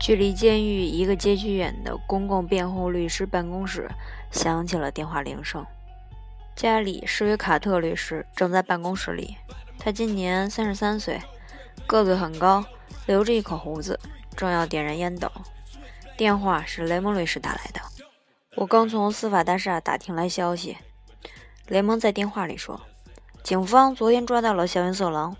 [0.00, 3.90] 距离监狱一个街区远的公共辩护律师办公室
[4.30, 5.66] 响起了电话铃声。
[6.54, 9.36] 家里是维卡特律师正在办公室里，
[9.78, 11.20] 他今年三十三岁，
[11.86, 12.64] 个子很高，
[13.06, 13.98] 留着一口胡子，
[14.36, 15.30] 正要点燃烟斗。
[16.16, 17.80] 电话是雷蒙律师打来的。
[18.56, 20.78] 我刚从司法大厦打听来消息，
[21.68, 22.80] 雷蒙在电话里说，
[23.42, 25.36] 警方昨天抓到了校园色狼，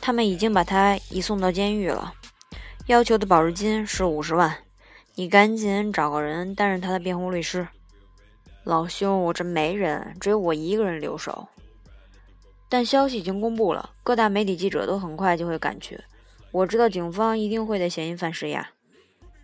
[0.00, 2.14] 他们已经把他移送到监狱了。
[2.86, 4.58] 要求的保释金是五十万，
[5.16, 7.66] 你赶紧找个人担任他的辩护律师。
[8.62, 11.48] 老兄，我这没人，只有我一个人留守。
[12.68, 15.98] 但消息已经公布了，各大媒体记者都很快就会赶去。
[16.52, 18.68] 我知道警方一定会对嫌疑犯施压。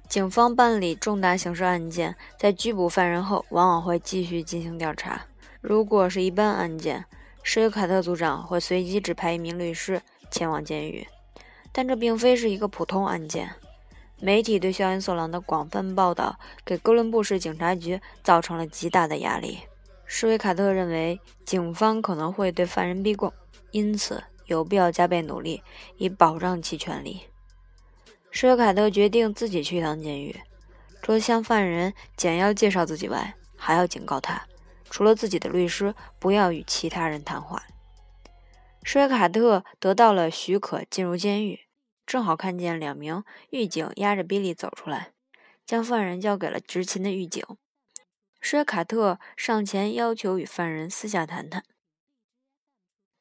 [0.09, 5.21] 警方办理重大刑事案件，在拘捕犯人后，往往会继续进行调查。
[5.61, 7.05] 如果是一般案件，
[7.43, 11.05] 施维卡特组长会随机指派一名律师前往监狱。
[11.73, 13.51] 但这并非是一个普通案件。
[14.21, 19.59] 媒体对校园色狼的广泛报道，给哥伦布市警察局造成了极大的压力。
[20.07, 23.33] 施维卡特认为，警方可能会对犯人逼供，
[23.71, 25.63] 因此有必要加倍努力，
[25.97, 27.23] 以保障其权利。
[28.31, 30.39] 施维卡特决定自己去一趟监狱，
[31.01, 34.43] 除了向犯人简要介绍自己外，还要警告他，
[34.89, 37.63] 除了自己的律师，不要与其他人谈话。
[38.85, 41.61] 施维卡特得到了许可进入监狱，
[42.05, 45.13] 正好看见两名狱警押着比利走出来，
[45.65, 47.45] 将犯人交给了执勤的狱警。
[48.41, 51.63] 施维卡特上前要求与犯人私下谈谈。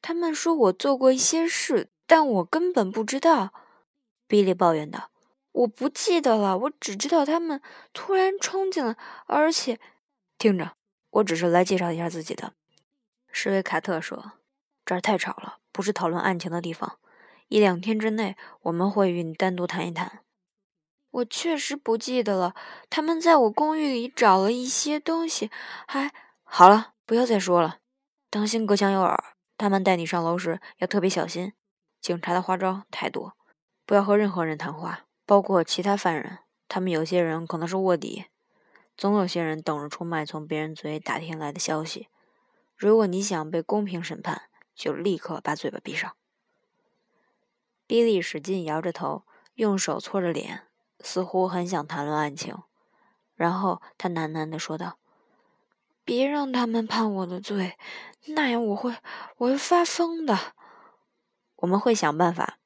[0.02, 3.54] 他们说我做过一些事，但我根本不知道。
[4.26, 5.12] 比利抱怨道
[5.52, 8.96] ：“我不记得了，我只知道他们突然冲进来，
[9.26, 9.78] 而且……
[10.38, 10.76] 听着，
[11.10, 12.54] 我只是来介绍一下自己的。”
[13.30, 14.32] 施维卡特说。
[14.92, 16.98] 这儿太吵了，不是讨论案情的地方。
[17.48, 20.20] 一两天之内，我们会与你单独谈一谈。
[21.10, 22.54] 我确实不记得了。
[22.90, 25.50] 他们在我公寓里找了一些东西，
[25.86, 26.12] 还
[26.42, 27.78] 好了，不要再说了。
[28.28, 29.24] 当心隔墙有耳。
[29.56, 31.54] 他们带你上楼时要特别小心，
[31.98, 33.34] 警察的花招太多。
[33.86, 36.40] 不要和任何人谈话，包括其他犯人。
[36.68, 38.26] 他们有些人可能是卧底，
[38.94, 42.08] 总有些人等着出卖从别人嘴里打听来的消息。
[42.76, 44.42] 如果你想被公平审判，
[44.74, 46.16] 就立刻把嘴巴闭上。
[47.86, 49.24] 比利使劲摇着头，
[49.54, 50.68] 用手搓着脸，
[51.00, 52.56] 似乎很想谈论案情。
[53.34, 54.98] 然后他喃喃地说道
[56.04, 57.76] ：“别让他们判我的罪，
[58.28, 58.96] 那样我会
[59.38, 60.54] 我会发疯的。”
[61.56, 62.58] 我们会想办法，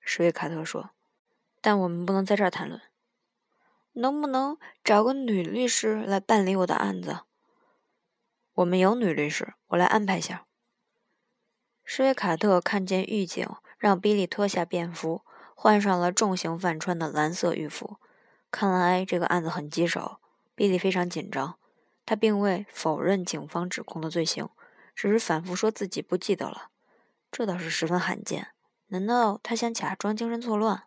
[0.00, 0.90] 史瑞卡特说，
[1.60, 2.80] 但我们不能在这儿谈论。
[3.92, 7.20] 能不能找个女律师来办理我的案子？
[8.52, 10.46] 我们有女律师，我来安排下。
[11.88, 13.48] 施维卡特看见狱警
[13.78, 15.22] 让比利脱下便服，
[15.54, 17.96] 换上了重刑犯穿的蓝色狱服。
[18.50, 20.18] 看来这个案子很棘手。
[20.56, 21.58] 比利非常紧张，
[22.06, 24.48] 他并未否认警方指控的罪行，
[24.94, 26.70] 只是反复说自己不记得了。
[27.30, 28.48] 这倒是十分罕见。
[28.86, 30.84] 难道他想假装精神错乱？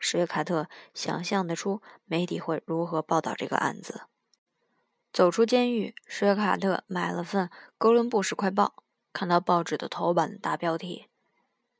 [0.00, 4.02] 施维卡特想象得出媒体会如何报道这个案子。
[5.12, 7.46] 走出监狱，施维卡特买了份
[7.78, 8.74] 《哥伦布市快报》。
[9.12, 11.08] 看到报纸的头版大标题：“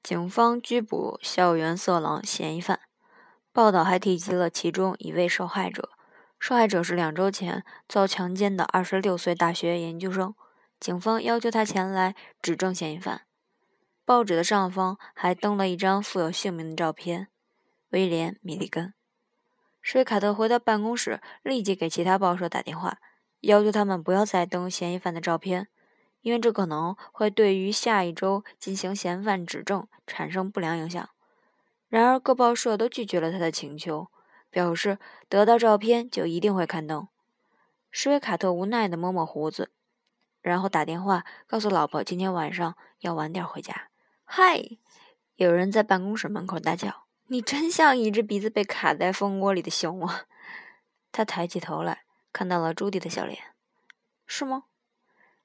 [0.03, 2.81] 警方拘捕校园色狼嫌疑犯。”
[3.53, 5.91] 报道还提及了其中一位受害者，
[6.39, 10.35] 受害者是两周前遭强奸的二十六岁大学研究生。
[10.81, 13.23] 警方要求他前来指证嫌疑犯。
[14.05, 17.29] 报纸的上方还登了一张附有姓名的照片：
[17.91, 18.95] 威廉·米利根。
[19.81, 22.99] 施维卡特回到办公室，立即给其他报社打电话，
[23.41, 25.69] 要求他们不要再登嫌疑犯的照片。
[26.23, 31.09] 因为这可能会对于下一周进行嫌犯指证产生不良影响。
[31.89, 34.09] 然而，各报社都拒绝了他的请求，
[34.49, 37.07] 表示得到照片就一定会刊登。
[37.91, 39.71] 施维卡特无奈地摸摸胡子，
[40.41, 43.89] 然后打电话告诉老婆今天晚上要晚点回家。
[44.25, 44.79] 嗨！
[45.37, 50.27] 有人在办公室门口大叫：“你真像一只鼻子被卡在蜂窝里的熊啊！”
[51.13, 53.39] 他抬起头来，看到了朱迪的笑脸。
[54.27, 54.65] 是吗？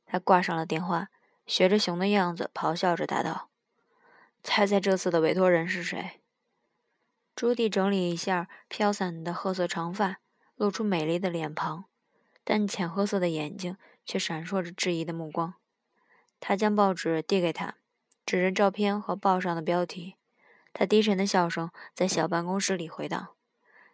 [0.08, 1.10] 他挂上了电话，
[1.46, 3.50] 学着熊的样子咆哮着答道
[4.42, 6.22] ：“猜猜这次的委托人是谁？”
[7.36, 10.18] 朱迪整理一下飘散的褐色长发，
[10.56, 11.86] 露出美丽的脸庞，
[12.44, 15.54] 但浅褐色的眼睛却闪烁着质疑的目光。
[16.40, 17.76] 他将报纸递给他，
[18.26, 20.16] 指着照片和报上的标题。
[20.74, 23.30] 他低沉的笑声在小办公室里回荡：“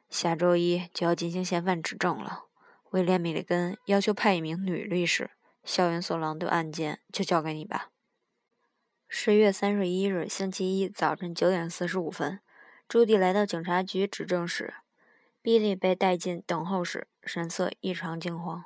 [0.10, 2.46] 下周一就要进行嫌犯指证了。
[2.92, 5.32] 威廉·米利根要求派一名女律师。”
[5.64, 7.90] 校园色狼的案件就交给你吧。
[9.08, 12.40] 十月三十一日星期一早晨九点四十五分，
[12.88, 14.74] 朱迪来到警察局指证室。
[15.42, 18.64] 比利被带进等候室，神色异常惊慌。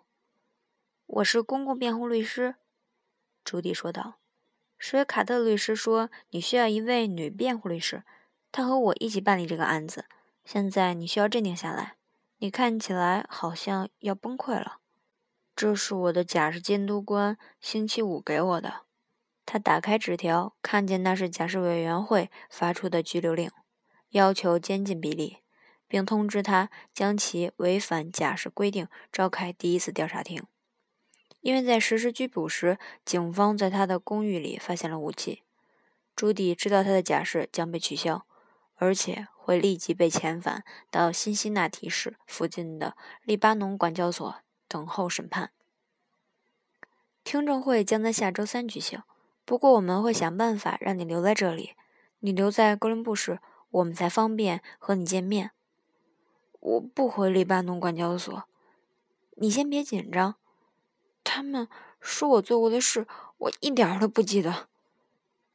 [1.08, 2.56] “我是公共辩护律师。”
[3.44, 4.20] 朱迪说道。
[4.78, 8.04] “史维卡特律师说你需要一位女辩护律师，
[8.52, 10.06] 他和我一起办理这个案子。
[10.46, 11.96] 现在你需要镇定下来，
[12.38, 14.80] 你看起来好像要崩溃了。”
[15.58, 18.82] 这是我的假释监督官星期五给我的。
[19.44, 23.50] 他打开纸条，看见那是假释委员会发出的拘留令，
[24.10, 25.38] 要求监禁比利，
[25.88, 30.44] 并通知他将其违反假释规定召开第一次调查庭，
[31.42, 35.42] 因为在实施拘捕时，警方在他的公寓里发现了武器。
[36.16, 38.28] 朱迪知道他的假释将被取消，
[38.76, 44.36] 而且会立即被遣返到辛辛那提市附近的利巴农管教所。
[44.68, 45.52] 等候审判。
[47.24, 49.02] 听证会将在下周三举行，
[49.44, 51.76] 不过我们会想办法让你留在这里。
[52.20, 55.52] 你留在哥伦布时，我们才方便和你见面。
[56.60, 58.44] 我不回黎巴嫩管教所。
[59.36, 60.36] 你先别紧张。
[61.24, 61.68] 他们
[62.00, 63.06] 说我做过的事，
[63.38, 64.68] 我一点都不记得。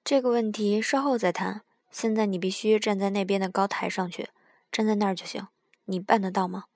[0.04, 1.62] 这个问题稍后再谈。
[1.90, 4.30] 现在你必须站在那边的高台上去，
[4.70, 5.48] 站在那儿就行。
[5.86, 6.66] 你办得到吗？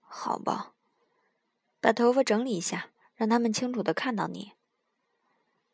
[0.00, 0.73] 好吧。
[1.84, 4.52] 把头发整理一下，让他们清楚地看到你。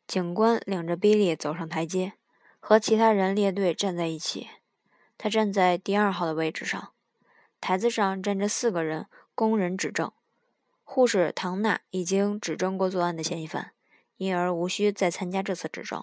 [0.09, 2.15] 警官领着比利走上台阶，
[2.59, 4.49] 和其他人列队站在一起。
[5.17, 6.91] 他站在第二号的位置上，
[7.61, 10.11] 台子上站着四个人供人指证。
[10.83, 13.71] 护士唐娜已经指证过作案的嫌疑犯，
[14.17, 16.03] 因而无需再参加这次指证。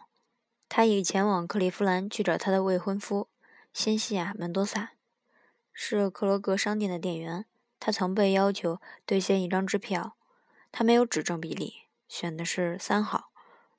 [0.69, 3.27] 他已前往克利夫兰去找他的未婚夫
[3.73, 4.93] 辛西亚·门多萨，
[5.73, 7.43] 是克罗格商店的店员。
[7.79, 10.17] 他曾被要求兑现一张支票，
[10.71, 13.31] 他没有指证比利，选的是三号。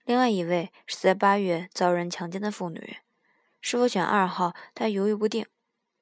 [0.04, 2.98] 另外一位是在八月遭人强奸的妇女，
[3.60, 5.46] 是否选二号，他犹豫不定。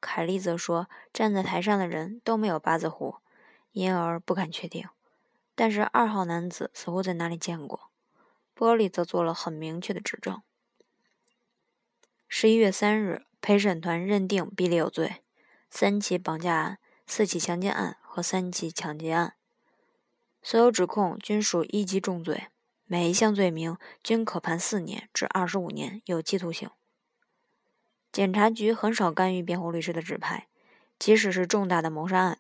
[0.01, 3.17] 凯利则说，站在台上的人都没有八字胡，
[3.73, 4.89] 因而不敢确定。
[5.55, 7.91] 但是二号男子似乎在哪里见过。
[8.55, 10.43] 波利则做了很明确的指证。
[12.29, 15.23] 十一月三日，陪审团认定比利有罪，
[15.71, 16.79] 三起绑架案。
[17.07, 19.35] 四起强奸案和三起抢劫案，
[20.43, 22.49] 所有指控均属一级重罪，
[22.85, 26.69] 每一项罪名均可判四年至二十五年有期徒刑。
[28.11, 30.49] 检察局很少干预辩护律师的指派，
[30.99, 32.39] 即使是重大的谋杀案，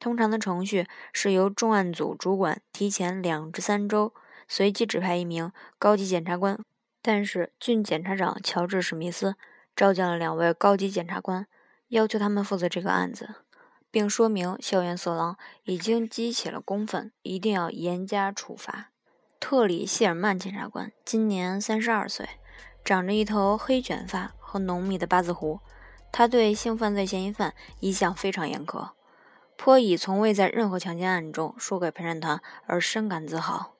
[0.00, 4.12] 通常的程序是由重案组主管提前两至三周
[4.48, 6.58] 随机指派一名高级检察官。
[7.04, 9.36] 但是郡检察长乔治·史密斯
[9.74, 11.46] 召见了两位高级检察官，
[11.88, 13.41] 要求他们负责这个案子。
[13.92, 18.88] 并说明校园色狼已经激起了公愤，一定要严加处罚。
[19.38, 22.28] 特里谢尔曼检察官今年三十二岁，
[22.84, 25.60] 长着一头黑卷发和浓密的八字胡。
[26.10, 28.90] 他对性犯罪嫌疑犯一向非常严苛，
[29.56, 33.74] 颇以从未在任何强奸案中输给陪审团而深感自豪。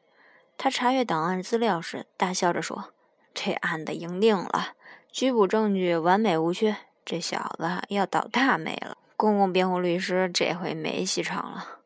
[0.58, 2.92] 他查阅档案资料时，大笑着说
[3.34, 4.74] ：“这案子赢定了，
[5.10, 11.78] 拘捕证据完美无缺，这小子要倒大霉了。”公共辩护律师这回没戏唱了。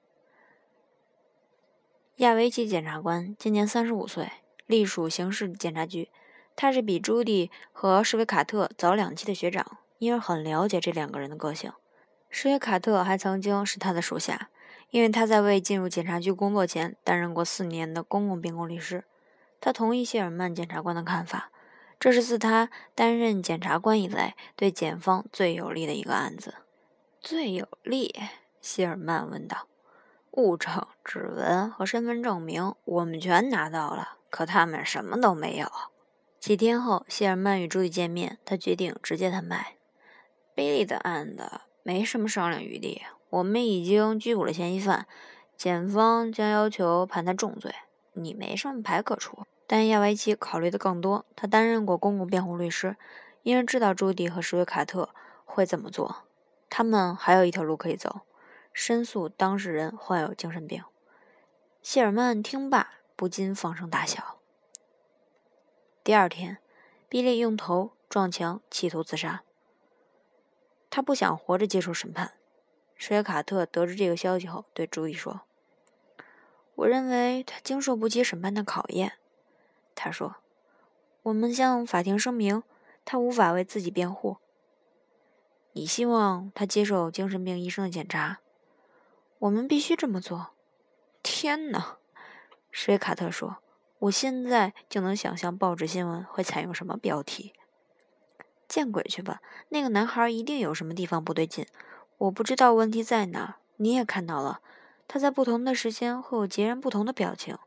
[2.16, 4.32] 亚维奇检察官今年三十五岁，
[4.64, 6.08] 隶属刑事检察局。
[6.56, 11.70] 他是比朱迪和施维卡特早两期的学长，因而很了解这两个人的个性。
[12.30, 14.48] 施维卡特还曾经是他的属下，
[14.88, 19.04] 因为他在未进入检察局工作前担任过四年的公共辩护律师。
[19.60, 21.50] 他同意谢尔曼检察官的看法，
[22.00, 26.54] 这是自他担任检察官以来对检方最有利的一个案子。
[27.28, 28.14] 最有利，
[28.60, 29.66] 希尔曼问道。
[30.30, 35.66] 物证、指纹和身份证明我们全拿到了，可他们什么都没有。
[36.38, 39.74] 几天后，希尔曼与朱迪见面，他决定直接坦白。
[40.54, 45.08] 贝利的案子没什么商量余地，我们已经拘捕了嫌疑犯，
[45.56, 47.74] 检方将要求判他重罪，
[48.12, 49.38] 你没什么牌可出。
[49.66, 52.94] 但亚维奇考虑的更多，他担任过公共辩护律师，
[53.42, 55.08] 因而知道朱迪和史瑞卡特
[55.44, 56.25] 会怎么做。
[56.68, 58.22] 他们还有一条路可以走，
[58.72, 60.84] 申诉当事人患有精神病。
[61.82, 64.38] 谢尔曼听罢，不禁放声大笑。
[66.02, 66.58] 第二天，
[67.08, 69.42] 比利用头撞墙，企图自杀。
[70.90, 72.34] 他不想活着接受审判。
[72.96, 75.42] 施维卡特得知这个消息后，对朱莉说
[76.76, 79.18] ：“我认为他经受不起审判的考验。”
[79.94, 80.36] 他说
[81.24, 82.62] ：“我们向法庭声明，
[83.04, 84.38] 他无法为自己辩护。”
[85.76, 88.38] 你希望他接受精神病医生的检查？
[89.40, 90.54] 我们必须这么做。
[91.22, 91.98] 天哪，
[92.70, 93.58] 史瑞卡特说
[94.00, 97.52] ：“我现在就能想象报纸新闻会采用什么标题。”
[98.66, 99.42] 见鬼去吧！
[99.68, 101.66] 那个男孩一定有什么地方不对劲。
[102.16, 104.62] 我不知道问题在哪，你也看到了，
[105.06, 107.58] 他在不同的时间会有截然不同的表情。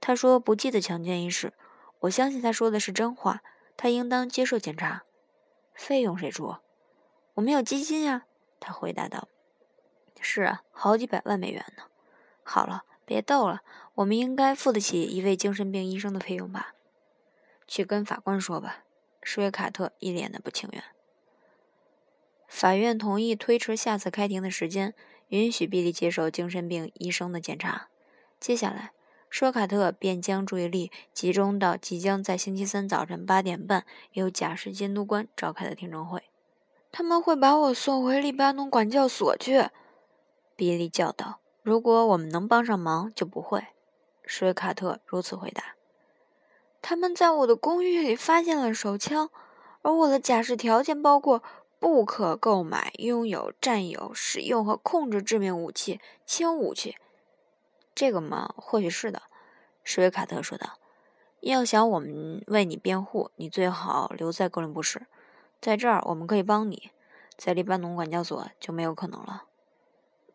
[0.00, 1.52] 他说不记得强奸一事，
[2.00, 3.42] 我相信他说的是真话。
[3.76, 5.04] 他应当接受检查。
[5.72, 6.56] 费用谁出？
[7.34, 8.26] 我们有基金呀。
[8.60, 9.28] 他回答道
[10.20, 11.84] ：“是啊，好几百万美元呢。”
[12.42, 13.62] 好了，别逗了，
[13.96, 16.74] 我们应该付得起一位精神病医生的费用吧？
[17.66, 18.84] 去跟法官说吧。
[19.22, 20.84] 施维卡特一脸的不情愿。
[22.46, 24.94] 法院同意推迟下次开庭的时间，
[25.28, 27.88] 允许比利接受精神病医生的检查。
[28.38, 28.92] 接下来，
[29.30, 36.24] 舒卡特便将注意力集中到即将在星期三早晨八点半由假释监督官召开的听证会。
[36.96, 39.68] 他们会把我送回黎巴嫩管教所去，
[40.54, 41.40] 比利叫道。
[41.64, 43.64] 如果我们能帮上忙，就不会。
[44.24, 45.74] 史威卡特如此回答。
[46.80, 49.28] 他们在我的公寓里发现了手枪，
[49.82, 51.42] 而我的假释条件包括。
[51.80, 56.96] 不可购买、拥有、占有、使用和控制致命武器、轻武器。
[57.94, 59.20] 这个嘛，或许是的，
[59.82, 60.78] 史威卡特说道。
[61.40, 65.06] 要想我们为你辩护，你最好留在哥伦布市，
[65.64, 66.90] 在这儿我们可以帮你，
[67.38, 69.44] 在黎巴嫩管教所就没有可能了。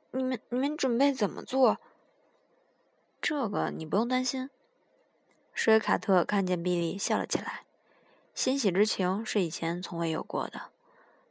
[0.10, 1.78] 你们，你们准备怎么做？
[3.22, 4.50] 这个你不用担心。
[5.54, 7.62] 史维卡特看见比利笑了起来，
[8.34, 10.72] 欣喜之情是以前从未有过的。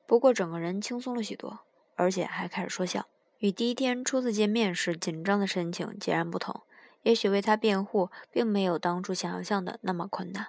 [0.07, 1.63] 不过整个人轻松了许多，
[1.97, 6.61] 而且还开始说笑，与第一天初次见面时紧张的神情截然不同。
[7.03, 10.47] 也许为他辩护并没有当初想象的那么困难。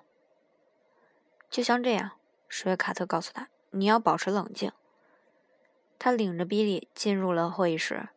[1.49, 2.11] 就像这样，
[2.49, 4.71] 史维卡特告诉他：“你要保持冷静。”
[5.97, 8.09] 他领着比利进入了会议室，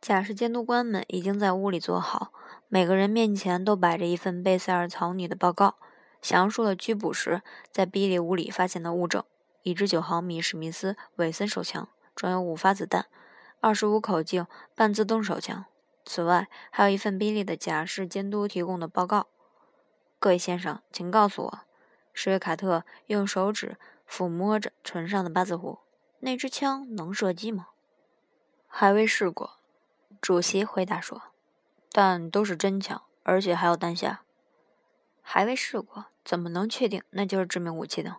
[0.00, 2.32] 假释监督官们已经在屋里坐好，
[2.68, 5.76] 每个人面前都摆着一份贝塞尔草拟的报告，
[6.20, 7.42] 详述了拘捕时
[7.72, 9.24] 在比利屋里发现的物证。
[9.62, 13.06] 一支九毫米史密斯韦森手枪，装有五发子弹，
[13.60, 15.64] 二十五口径半自动手枪。
[16.04, 19.26] 此外，还有一份比利的假释监督提供的报告。
[20.18, 21.58] 各位先生，请告诉我，
[22.20, 23.76] 施维卡特用手指
[24.10, 25.78] 抚摸着唇上的八字胡，
[26.18, 27.68] 那支枪能射击吗？
[28.66, 29.60] 还未试过，
[30.20, 31.22] 主席回答说，
[31.92, 34.16] 但都是真枪，而且还有弹匣。
[35.22, 38.16] 还未试过，怎么能确定那就是致命武器呢？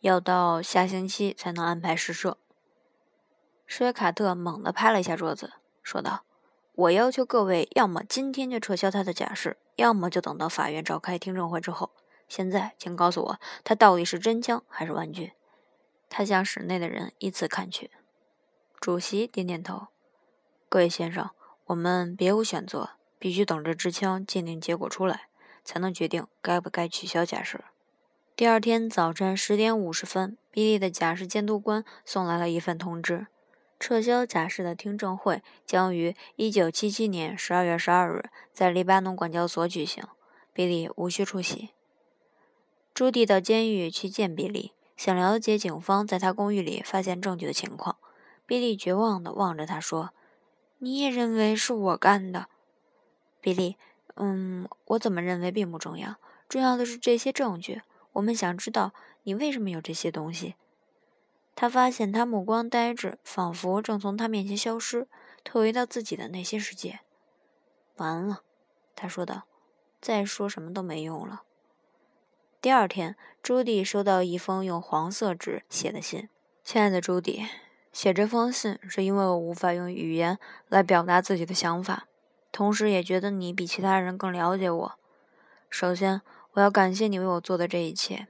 [0.00, 2.38] 要到下星期才能安排试射。
[3.66, 6.24] 施维卡特猛地拍了一下桌子，说道
[6.72, 11.90] ：“我要求各位，要么今天就撤销他的假释，要么就等到法院召开听证会之后。
[12.34, 15.32] 现在，请告诉我，他到底是真枪还是玩具？”
[16.08, 17.90] 他向室内的人依次看去。
[18.80, 19.88] 主席点点头
[20.70, 21.28] ：“各位先生，
[21.66, 25.28] 我们别无选择，必须等这支枪鉴定结果出来，
[25.62, 27.62] 才能决定该不该取消假释。”
[28.34, 33.26] 第二天早晨十点五十分，比利的假释监督官送来了一份通知：
[33.78, 40.02] 撤销假释的听证会将于一九七七年十二月十二日在黎巴嫩管教所举行，
[40.54, 41.74] 比利无需出席。
[42.94, 47.96] 朱迪到监狱去见比利，想了解警方在他公寓里发现证据的情况。
[48.44, 50.10] 比利绝望地望着他说
[50.78, 52.48] ：“你也认为是我干的？”
[53.40, 53.76] 比利，
[54.16, 56.16] 嗯，我怎么认为并不重要，
[56.48, 57.80] 重要的是这些证据。
[58.12, 60.56] 我们想知道你为什么有这些东西。
[61.54, 65.08] 他发现他目光呆滞，仿佛正从他面前消失，
[65.42, 67.00] 退回到自己的内心世界。
[67.96, 68.42] 完了，
[68.94, 69.44] 他说道
[70.00, 71.44] ：“再说什么都没用了。”
[72.62, 76.28] 第二天，朱迪收到一封用黄色纸写的信
[76.62, 77.44] ：“亲爱的朱迪，
[77.92, 80.38] 写这封信是因为我无法用语言
[80.68, 82.06] 来表达自己的想法，
[82.52, 84.92] 同时也觉得你比其他人更了解我。
[85.68, 86.22] 首先。”
[86.54, 88.28] 我要感谢你为我做的这一切。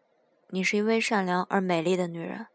[0.50, 2.46] 你是一位善良而美丽的女人，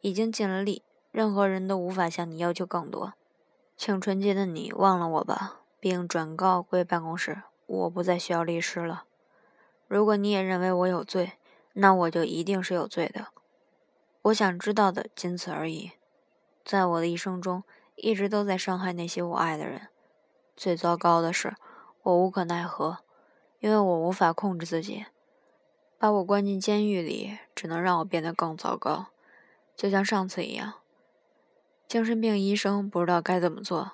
[0.00, 3.14] 已经尽了力，任何人都无法向你要求更多。
[3.76, 9.06] 请纯洁的你忘了我吧，并转告贵办公室，我不再需要律师了。
[9.88, 11.32] 如果你也认为我有罪，
[11.72, 13.28] 那我就一定是有罪的。
[14.22, 15.92] 我想知道的仅此而已。
[16.64, 17.64] 在我的一生中，
[17.96, 19.88] 一直都在伤害那些我爱的人。
[20.54, 21.56] 最糟糕的是，
[22.02, 22.98] 我无可奈何。
[23.60, 25.06] 因为我无法控制自己，
[25.98, 29.06] 把我关进监狱里，只能让我变得更糟糕，
[29.74, 30.74] 就像上次一样。
[31.88, 33.92] 精神病医生不知道该怎么做，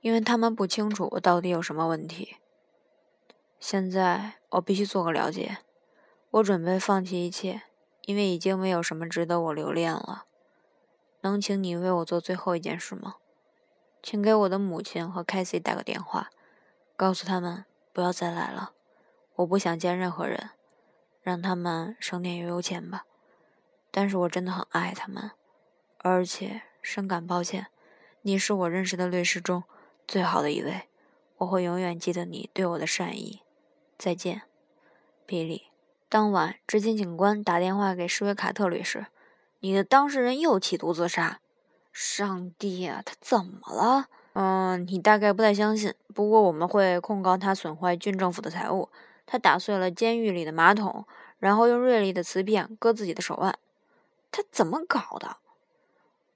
[0.00, 2.38] 因为他们不清楚我到底有什么问题。
[3.60, 5.58] 现在我必须做个了解。
[6.30, 7.62] 我准备放弃一切，
[8.02, 10.24] 因为已经没有什么值得我留恋了。
[11.22, 13.16] 能请你为我做最后一件事吗？
[14.02, 16.30] 请给我的母亲和凯西打个电话，
[16.96, 18.72] 告诉他们不要再来了。
[19.36, 20.50] 我不想见任何人，
[21.20, 23.04] 让他们省点悠悠钱吧。
[23.90, 25.32] 但是我真的很爱他们，
[25.98, 27.66] 而且深感抱歉。
[28.22, 29.64] 你是我认识的律师中
[30.06, 30.88] 最好的一位，
[31.38, 33.42] 我会永远记得你对我的善意。
[33.98, 34.42] 再见，
[35.26, 35.64] 比利。
[36.08, 39.06] 当晚，执勤警官打电话给施维卡特律师
[39.60, 41.40] ：“你的当事人又企图自杀。”
[41.92, 44.06] 上帝啊，他怎么了？
[44.34, 45.92] 嗯，你大概不太相信。
[46.14, 48.88] 不过我们会控告他损坏郡政府的财物。
[49.26, 51.04] 他打碎了监狱里的马桶，
[51.38, 53.58] 然后用锐利的瓷片割自己的手腕。
[54.30, 55.38] 他怎么搞的？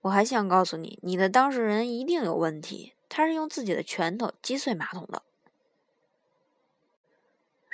[0.00, 2.94] 我还想告诉你，你的当事人一定有问题。
[3.08, 5.22] 他是用自己的拳头击碎马桶的。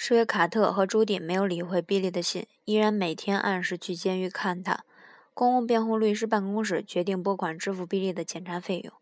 [0.01, 4.85] 施约卡特和朱迪没有理会比利的信，依然每天按时去监狱看他。
[5.35, 8.93] 公共辩护律师办公室决定拨款支付比利的检查费用。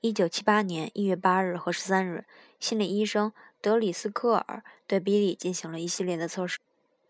[0.00, 2.24] 一九七八年一月八日和十三日，
[2.58, 6.58] 心理医生德里斯科尔对比利进行了一系列的测试。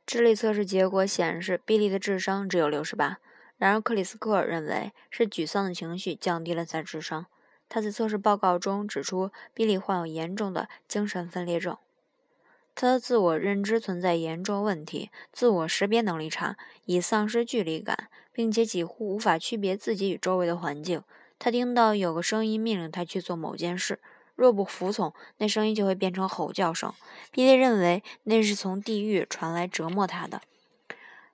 [0.04, 3.20] 智力测试结果显示，比利的智商只有六十八。
[3.56, 7.24] 然而，克里斯科尔认为是沮丧的情绪降低了他的智商。
[7.70, 11.78] 他在测试报告中指出，比利患有严重的精神分裂症，
[12.80, 16.56] 他的自我认知存在严重问题，自我识别能力差，
[16.86, 18.08] 已丧失距离感。
[18.32, 21.02] 并且几乎无法区别自己与周围的环境。
[21.38, 24.00] 他听到有个声音命令他去做某件事，
[24.34, 26.90] 若不服从，那声音就会变成吼叫声。
[27.30, 30.40] 比利认为那是从地狱传来折磨他的。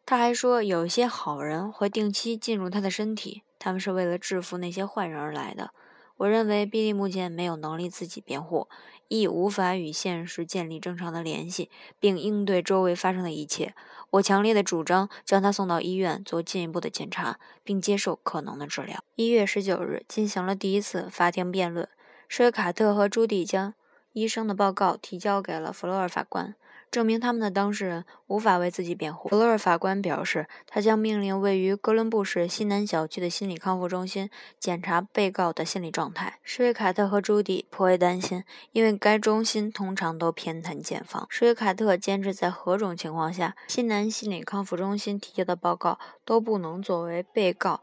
[0.05, 5.71] 他还说，有一些好人会定期进入他的身体，他们是为了制服那些坏人而来的。
[6.17, 8.67] 我认为比利目前没有能力自己辩护。
[9.09, 13.75] 亦无法与现实建立正常的联系，并应对周围发生的一切。
[14.11, 19.03] 我强烈的主张将他送到医院做进一步的检查，并接受可能的治疗。
[19.15, 21.89] 一月十九日进行了第一次法庭辩论，
[22.29, 23.75] 舍卡特和朱迪将
[24.13, 26.55] 医生的报告提交给了弗洛尔法官。
[26.91, 29.29] 证明他们的当事人无法为自己辩护。
[29.29, 36.39] 弗洛尔法官表示，他将命令位于哥伦布市西南小区的心理康复中心检查被告的心理状态。
[36.43, 41.27] 施维卡特和朱迪颇为担心，因为该中心通常都偏袒检方。
[41.29, 47.83] 施维卡特坚持，在何种情况下，西南心理康复中心提交的报告都不能作为被告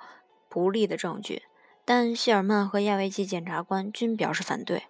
[0.50, 1.44] 不利的证据。
[1.86, 4.84] 但谢尔曼和亚维奇检察官均表示反对。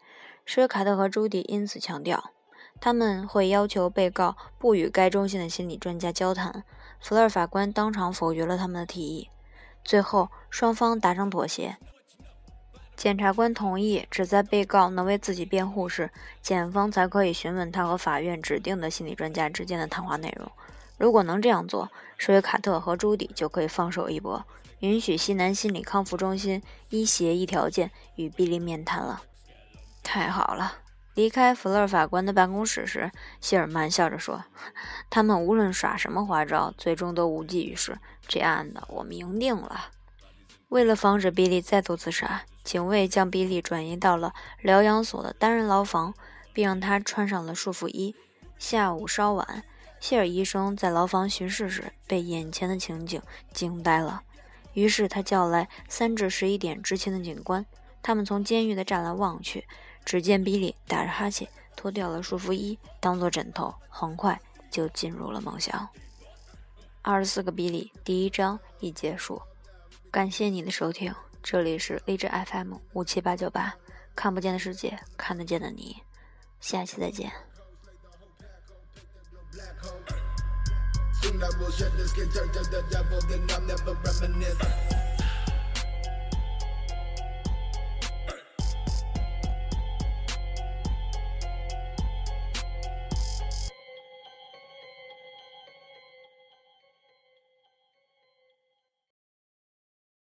[0.46, 2.32] 施维卡特和朱迪因此强调。
[2.80, 6.64] 他们会要求被告不与该中心的心理专家交谈。
[7.00, 9.30] 弗勒法官当场否决了他们的提议。
[9.84, 11.78] 最后，双方达成妥协。
[12.96, 20.50] 检察官同意，只在被告能为自己辩护时，检方才可以询问他和法院指定的心理专家之间的谈话内容。
[20.98, 24.46] 如果能这样做，施维卡特和朱迪就可以放手一搏，
[24.80, 29.24] 允许西南心理康复中心依协议条件与比利面谈了。
[30.04, 30.83] 太好了。
[31.16, 34.44] 离开弗勒法官的办公室时，谢尔曼笑着说
[35.12, 38.00] ：“他们无论耍什么花招，最终都无济于事。
[38.28, 39.90] 这案子我们赢定了。”
[40.70, 46.16] 为了防止比利再度自杀，警卫将比利转移到了疗养所的单人牢房，
[46.52, 48.16] 并让他穿上了束缚衣。
[48.58, 49.64] 下午稍晚，
[50.00, 53.22] 谢尔医生在牢房巡视时被眼前的情景
[53.52, 54.24] 惊呆了，
[54.74, 57.64] 于是他叫来三至十一点执勤的警官，
[58.02, 59.68] 他们从监狱的栅栏望去。
[60.06, 64.40] 只见比利打着哈欠，脱掉了束缚衣，当做枕头，很快
[64.70, 65.88] 就进入了梦乡。
[67.02, 69.42] 二十四个比利第一章已结束，
[70.12, 73.76] 感谢你的收听，这里是励志 FM 五七八九八，
[74.16, 76.02] 看不见的世界，看得见的你，
[76.60, 77.32] 下期再见。